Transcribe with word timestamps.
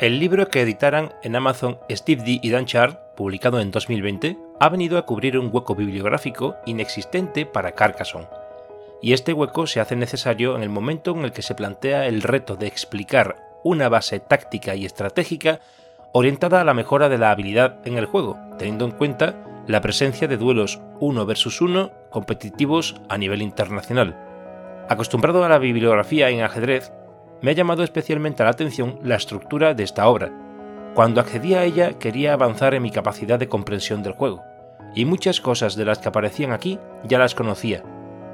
El 0.00 0.18
libro 0.18 0.48
que 0.48 0.62
editaran 0.62 1.12
en 1.22 1.36
Amazon 1.36 1.78
Steve 1.90 2.22
D. 2.22 2.40
y 2.42 2.48
Dan 2.48 2.64
Chard, 2.64 2.96
publicado 3.14 3.60
en 3.60 3.70
2020, 3.70 4.38
ha 4.58 4.68
venido 4.70 4.96
a 4.96 5.04
cubrir 5.04 5.38
un 5.38 5.50
hueco 5.52 5.74
bibliográfico 5.74 6.56
inexistente 6.64 7.44
para 7.44 7.72
Carcassonne. 7.72 8.26
Y 9.02 9.12
este 9.12 9.34
hueco 9.34 9.66
se 9.66 9.78
hace 9.78 9.96
necesario 9.96 10.56
en 10.56 10.62
el 10.62 10.70
momento 10.70 11.10
en 11.10 11.26
el 11.26 11.32
que 11.32 11.42
se 11.42 11.54
plantea 11.54 12.06
el 12.06 12.22
reto 12.22 12.56
de 12.56 12.66
explicar 12.66 13.36
una 13.62 13.90
base 13.90 14.20
táctica 14.20 14.74
y 14.74 14.86
estratégica 14.86 15.60
orientada 16.12 16.62
a 16.62 16.64
la 16.64 16.72
mejora 16.72 17.10
de 17.10 17.18
la 17.18 17.30
habilidad 17.30 17.86
en 17.86 17.98
el 17.98 18.06
juego, 18.06 18.38
teniendo 18.56 18.86
en 18.86 18.92
cuenta 18.92 19.44
la 19.66 19.82
presencia 19.82 20.26
de 20.28 20.38
duelos 20.38 20.80
uno 20.98 21.26
versus 21.26 21.60
uno 21.60 21.90
competitivos 22.08 22.94
a 23.10 23.18
nivel 23.18 23.42
internacional. 23.42 24.16
Acostumbrado 24.88 25.44
a 25.44 25.50
la 25.50 25.58
bibliografía 25.58 26.30
en 26.30 26.40
ajedrez, 26.40 26.90
me 27.42 27.50
ha 27.50 27.54
llamado 27.54 27.82
especialmente 27.82 28.42
la 28.42 28.50
atención 28.50 28.98
la 29.02 29.16
estructura 29.16 29.74
de 29.74 29.84
esta 29.84 30.08
obra. 30.08 30.32
Cuando 30.94 31.20
accedí 31.20 31.54
a 31.54 31.64
ella 31.64 31.98
quería 31.98 32.32
avanzar 32.32 32.74
en 32.74 32.82
mi 32.82 32.90
capacidad 32.90 33.38
de 33.38 33.48
comprensión 33.48 34.02
del 34.02 34.12
juego, 34.12 34.42
y 34.94 35.04
muchas 35.04 35.40
cosas 35.40 35.76
de 35.76 35.84
las 35.84 35.98
que 35.98 36.08
aparecían 36.08 36.52
aquí 36.52 36.78
ya 37.04 37.18
las 37.18 37.34
conocía. 37.34 37.82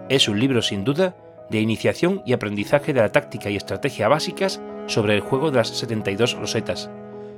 Es 0.09 0.28
un 0.28 0.41
libro 0.41 0.62
sin 0.62 0.84
duda 0.84 1.14
de 1.50 1.61
iniciación 1.61 2.23
y 2.24 2.33
aprendizaje 2.33 2.92
de 2.92 3.00
la 3.00 3.12
táctica 3.12 3.50
y 3.50 3.56
estrategia 3.56 4.08
básicas 4.08 4.61
sobre 4.86 5.14
el 5.14 5.20
juego 5.20 5.50
de 5.50 5.59
las 5.59 5.69
72 5.69 6.34
rosetas, 6.34 6.91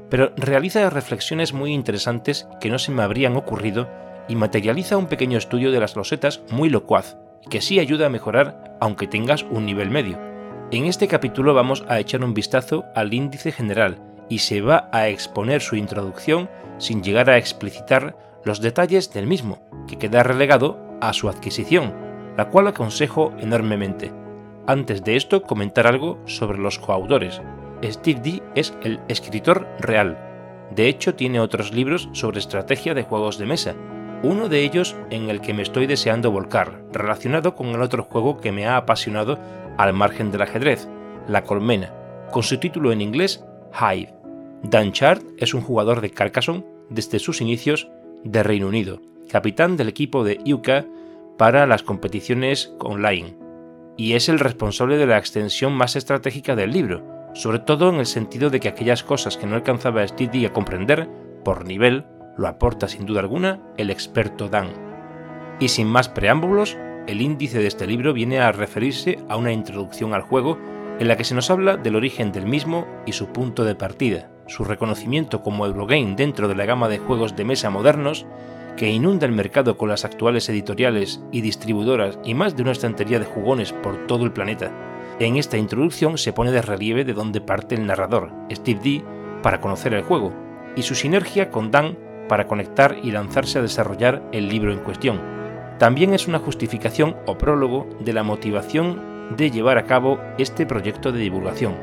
pero 0.08 0.32
realiza 0.36 0.88
reflexiones 0.90 1.52
muy 1.52 1.72
interesantes 1.72 2.48
que 2.60 2.70
no 2.70 2.78
se 2.78 2.92
me 2.92 3.02
habrían 3.02 3.36
ocurrido 3.36 3.88
y 4.28 4.36
materializa 4.36 4.96
un 4.96 5.06
pequeño 5.06 5.38
estudio 5.38 5.70
de 5.70 5.80
las 5.80 5.94
rosetas 5.94 6.42
muy 6.50 6.68
locuaz, 6.68 7.16
que 7.50 7.60
sí 7.60 7.78
ayuda 7.78 8.06
a 8.06 8.10
mejorar 8.10 8.76
aunque 8.80 9.06
tengas 9.06 9.44
un 9.44 9.66
nivel 9.66 9.90
medio. 9.90 10.27
En 10.70 10.84
este 10.84 11.08
capítulo 11.08 11.54
vamos 11.54 11.82
a 11.88 11.98
echar 11.98 12.22
un 12.22 12.34
vistazo 12.34 12.84
al 12.94 13.14
índice 13.14 13.52
general 13.52 13.96
y 14.28 14.40
se 14.40 14.60
va 14.60 14.90
a 14.92 15.08
exponer 15.08 15.62
su 15.62 15.76
introducción 15.76 16.50
sin 16.76 17.02
llegar 17.02 17.30
a 17.30 17.38
explicitar 17.38 18.14
los 18.44 18.60
detalles 18.60 19.10
del 19.14 19.26
mismo, 19.26 19.60
que 19.88 19.96
queda 19.96 20.22
relegado 20.22 20.78
a 21.00 21.14
su 21.14 21.30
adquisición, 21.30 21.94
la 22.36 22.50
cual 22.50 22.66
aconsejo 22.66 23.32
enormemente. 23.38 24.12
Antes 24.66 25.02
de 25.02 25.16
esto, 25.16 25.42
comentar 25.42 25.86
algo 25.86 26.18
sobre 26.26 26.58
los 26.58 26.78
coautores. 26.78 27.40
Steve 27.82 28.20
D 28.20 28.42
es 28.54 28.74
el 28.82 29.00
escritor 29.08 29.66
real. 29.80 30.18
De 30.76 30.86
hecho, 30.88 31.14
tiene 31.14 31.40
otros 31.40 31.72
libros 31.72 32.10
sobre 32.12 32.40
estrategia 32.40 32.92
de 32.92 33.04
juegos 33.04 33.38
de 33.38 33.46
mesa, 33.46 33.74
uno 34.22 34.48
de 34.48 34.64
ellos 34.64 34.96
en 35.10 35.30
el 35.30 35.40
que 35.40 35.54
me 35.54 35.62
estoy 35.62 35.86
deseando 35.86 36.30
volcar, 36.30 36.82
relacionado 36.92 37.54
con 37.54 37.68
el 37.68 37.82
otro 37.82 38.02
juego 38.02 38.38
que 38.38 38.52
me 38.52 38.66
ha 38.66 38.76
apasionado 38.76 39.38
al 39.76 39.92
margen 39.92 40.30
del 40.30 40.42
ajedrez, 40.42 40.88
La 41.28 41.44
Colmena, 41.44 41.92
con 42.30 42.42
su 42.42 42.58
título 42.58 42.92
en 42.92 43.00
inglés 43.00 43.44
Hive. 43.72 44.12
Dan 44.62 44.92
Chart 44.92 45.22
es 45.38 45.54
un 45.54 45.60
jugador 45.60 46.00
de 46.00 46.10
Carcassonne 46.10 46.64
desde 46.90 47.20
sus 47.20 47.40
inicios 47.40 47.88
de 48.24 48.42
Reino 48.42 48.66
Unido, 48.66 49.00
capitán 49.30 49.76
del 49.76 49.88
equipo 49.88 50.24
de 50.24 50.40
UK 50.52 51.36
para 51.36 51.66
las 51.66 51.84
competiciones 51.84 52.74
online, 52.80 53.36
y 53.96 54.14
es 54.14 54.28
el 54.28 54.40
responsable 54.40 54.96
de 54.96 55.06
la 55.06 55.18
extensión 55.18 55.72
más 55.72 55.94
estratégica 55.94 56.56
del 56.56 56.72
libro, 56.72 57.04
sobre 57.34 57.60
todo 57.60 57.88
en 57.90 57.96
el 57.96 58.06
sentido 58.06 58.50
de 58.50 58.58
que 58.58 58.68
aquellas 58.68 59.04
cosas 59.04 59.36
que 59.36 59.46
no 59.46 59.54
alcanzaba 59.54 60.06
Stevie 60.06 60.46
a 60.46 60.52
comprender, 60.52 61.08
por 61.44 61.64
nivel, 61.64 62.04
lo 62.38 62.48
aporta 62.48 62.88
sin 62.88 63.04
duda 63.04 63.20
alguna 63.20 63.60
el 63.76 63.90
experto 63.90 64.48
Dan. 64.48 64.68
Y 65.60 65.68
sin 65.68 65.88
más 65.88 66.08
preámbulos, 66.08 66.78
el 67.06 67.20
índice 67.20 67.58
de 67.58 67.66
este 67.66 67.86
libro 67.86 68.14
viene 68.14 68.38
a 68.38 68.52
referirse 68.52 69.18
a 69.28 69.36
una 69.36 69.52
introducción 69.52 70.14
al 70.14 70.22
juego 70.22 70.58
en 70.98 71.08
la 71.08 71.16
que 71.16 71.24
se 71.24 71.34
nos 71.34 71.50
habla 71.50 71.76
del 71.76 71.96
origen 71.96 72.32
del 72.32 72.46
mismo 72.46 72.86
y 73.06 73.12
su 73.12 73.28
punto 73.28 73.64
de 73.64 73.74
partida, 73.74 74.30
su 74.46 74.64
reconocimiento 74.64 75.42
como 75.42 75.66
Eurogame 75.66 76.14
dentro 76.16 76.48
de 76.48 76.54
la 76.54 76.64
gama 76.64 76.88
de 76.88 76.98
juegos 76.98 77.36
de 77.36 77.44
mesa 77.44 77.70
modernos 77.70 78.26
que 78.76 78.88
inunda 78.88 79.26
el 79.26 79.32
mercado 79.32 79.76
con 79.76 79.88
las 79.88 80.04
actuales 80.04 80.48
editoriales 80.48 81.20
y 81.32 81.40
distribuidoras 81.40 82.18
y 82.24 82.34
más 82.34 82.56
de 82.56 82.62
una 82.62 82.72
estantería 82.72 83.18
de 83.18 83.24
jugones 83.24 83.72
por 83.72 84.06
todo 84.06 84.24
el 84.24 84.32
planeta. 84.32 84.70
En 85.18 85.36
esta 85.36 85.56
introducción 85.56 86.16
se 86.16 86.32
pone 86.32 86.52
de 86.52 86.62
relieve 86.62 87.04
de 87.04 87.12
dónde 87.12 87.40
parte 87.40 87.74
el 87.74 87.86
narrador, 87.86 88.30
Steve 88.52 88.80
D, 88.82 89.04
para 89.42 89.60
conocer 89.60 89.94
el 89.94 90.02
juego, 90.02 90.32
y 90.76 90.82
su 90.82 90.94
sinergia 90.94 91.50
con 91.50 91.72
Dan 91.72 91.98
para 92.28 92.46
conectar 92.46 92.96
y 93.02 93.10
lanzarse 93.10 93.58
a 93.58 93.62
desarrollar 93.62 94.22
el 94.32 94.48
libro 94.48 94.72
en 94.72 94.78
cuestión, 94.78 95.20
también 95.78 96.12
es 96.12 96.28
una 96.28 96.38
justificación 96.38 97.16
o 97.26 97.38
prólogo 97.38 97.88
de 98.00 98.12
la 98.12 98.22
motivación 98.22 99.36
de 99.36 99.50
llevar 99.50 99.78
a 99.78 99.84
cabo 99.84 100.20
este 100.36 100.66
proyecto 100.66 101.12
de 101.12 101.20
divulgación. 101.20 101.76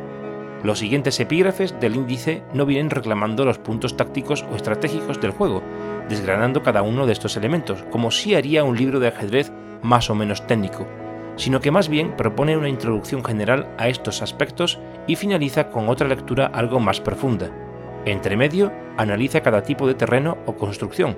Los 0.64 0.80
siguientes 0.80 1.20
epígrafes 1.20 1.80
del 1.80 1.96
índice 1.96 2.44
no 2.54 2.66
vienen 2.66 2.90
reclamando 2.90 3.46
los 3.46 3.60
puntos 3.60 3.96
tácticos 3.96 4.44
o 4.52 4.56
estratégicos 4.56 5.22
del 5.22 5.32
juego, 5.32 5.62
desgranando 6.10 6.64
cada 6.64 6.82
uno 6.82 7.06
de 7.06 7.14
estos 7.14 7.38
elementos, 7.38 7.84
como 7.92 8.12
si 8.12 8.36
haría 8.36 8.64
un 8.64 8.76
libro 8.76 9.00
de 9.00 9.10
ajedrez 9.10 9.52
más 9.82 10.10
o 10.10 10.16
menos 10.16 10.48
técnico, 10.48 10.88
sino 11.36 11.60
que 11.60 11.72
más 11.72 11.88
bien 11.88 12.16
propone 12.18 12.58
una 12.58 12.70
introducción 12.70 13.24
general 13.24 13.68
a 13.78 13.90
estos 13.90 14.22
aspectos 14.22 14.80
y 15.08 15.16
finaliza 15.16 15.70
con 15.70 15.88
otra 15.88 16.08
lectura 16.08 16.48
algo 16.48 16.80
más 16.80 17.00
profunda. 17.00 17.65
Entre 18.06 18.38
medio, 18.38 18.72
analiza 18.98 19.42
cada 19.42 19.64
tipo 19.64 19.88
de 19.88 19.96
terreno 19.96 20.38
o 20.46 20.56
construcción, 20.56 21.18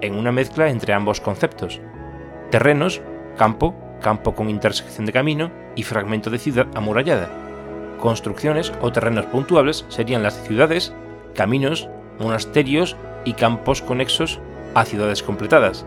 en 0.00 0.14
una 0.14 0.32
mezcla 0.32 0.68
entre 0.68 0.92
ambos 0.92 1.20
conceptos, 1.20 1.80
Terrenos, 2.50 3.02
campo, 3.36 3.74
campo 4.00 4.34
con 4.34 4.48
intersección 4.48 5.04
de 5.04 5.12
camino 5.12 5.50
y 5.74 5.82
fragmento 5.82 6.30
de 6.30 6.38
ciudad 6.38 6.68
amurallada. 6.74 7.28
Construcciones 8.00 8.72
o 8.80 8.92
terrenos 8.92 9.26
puntuables 9.26 9.84
serían 9.88 10.22
las 10.22 10.40
ciudades, 10.44 10.94
caminos, 11.34 11.88
monasterios 12.20 12.96
y 13.24 13.32
campos 13.32 13.82
conexos 13.82 14.38
a 14.74 14.84
ciudades 14.84 15.22
completadas. 15.22 15.86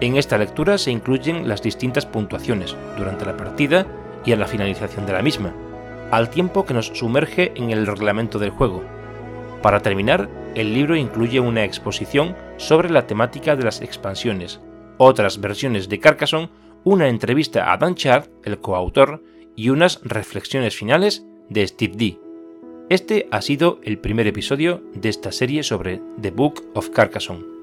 En 0.00 0.16
esta 0.16 0.38
lectura 0.38 0.78
se 0.78 0.90
incluyen 0.90 1.48
las 1.48 1.60
distintas 1.60 2.06
puntuaciones 2.06 2.74
durante 2.96 3.26
la 3.26 3.36
partida 3.36 3.86
y 4.24 4.32
a 4.32 4.36
la 4.36 4.46
finalización 4.46 5.04
de 5.04 5.12
la 5.12 5.22
misma, 5.22 5.52
al 6.10 6.30
tiempo 6.30 6.64
que 6.64 6.72
nos 6.72 6.86
sumerge 6.86 7.52
en 7.56 7.70
el 7.70 7.86
reglamento 7.86 8.38
del 8.38 8.50
juego. 8.50 8.82
Para 9.62 9.80
terminar, 9.80 10.28
el 10.54 10.72
libro 10.72 10.96
incluye 10.96 11.38
una 11.40 11.64
exposición 11.64 12.34
sobre 12.56 12.90
la 12.90 13.06
temática 13.06 13.56
de 13.56 13.64
las 13.64 13.82
expansiones, 13.82 14.60
otras 14.96 15.40
versiones 15.40 15.88
de 15.88 16.00
Carcassonne, 16.00 16.48
una 16.84 17.08
entrevista 17.08 17.72
a 17.72 17.76
Dan 17.76 17.94
Chard, 17.94 18.28
el 18.44 18.58
coautor, 18.58 19.22
y 19.56 19.68
unas 19.68 20.00
reflexiones 20.02 20.74
finales 20.74 21.26
de 21.50 21.66
Steve 21.66 21.94
D. 21.96 22.18
Este 22.88 23.28
ha 23.30 23.42
sido 23.42 23.80
el 23.84 23.98
primer 23.98 24.26
episodio 24.26 24.82
de 24.94 25.10
esta 25.10 25.32
serie 25.32 25.62
sobre 25.62 26.00
The 26.20 26.30
Book 26.30 26.64
of 26.74 26.88
Carcassonne. 26.90 27.59